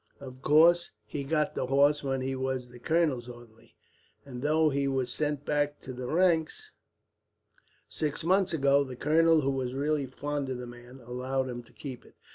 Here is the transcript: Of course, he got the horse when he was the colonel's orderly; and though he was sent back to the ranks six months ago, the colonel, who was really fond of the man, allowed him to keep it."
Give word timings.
Of 0.19 0.41
course, 0.41 0.89
he 1.05 1.23
got 1.23 1.53
the 1.53 1.67
horse 1.67 2.03
when 2.03 2.21
he 2.21 2.35
was 2.35 2.69
the 2.69 2.79
colonel's 2.79 3.29
orderly; 3.29 3.75
and 4.25 4.41
though 4.41 4.69
he 4.71 4.87
was 4.87 5.13
sent 5.13 5.45
back 5.45 5.79
to 5.81 5.93
the 5.93 6.07
ranks 6.07 6.71
six 7.87 8.23
months 8.23 8.51
ago, 8.51 8.83
the 8.83 8.95
colonel, 8.95 9.41
who 9.41 9.51
was 9.51 9.75
really 9.75 10.07
fond 10.07 10.49
of 10.49 10.57
the 10.57 10.65
man, 10.65 11.01
allowed 11.01 11.49
him 11.49 11.61
to 11.61 11.71
keep 11.71 12.03
it." 12.03 12.15